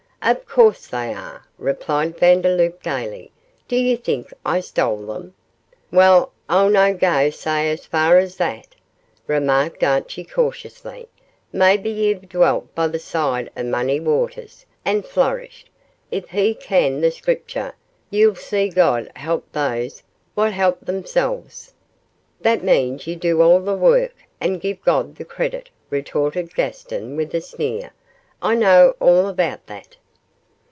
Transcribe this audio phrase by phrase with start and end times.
[0.23, 3.31] 'Of course they are,' replied Vandeloup, gaily,
[3.67, 5.33] 'do you think I stole them?'
[5.91, 8.75] 'Weel, I'll no gae sa far as that,'
[9.25, 11.07] remarked Archie, cautiously;
[11.51, 15.71] 'maybe ye have dwelt by the side o' mony waters, an' flourished.
[16.11, 17.73] If he ken the Screepture
[18.11, 20.03] ye'll see God helps those
[20.35, 21.73] wha help themselves.'
[22.41, 27.33] 'That means you do all the work and give God the credit,' retorted Gaston, with
[27.33, 27.91] a sneer;
[28.43, 29.97] 'I know all about that.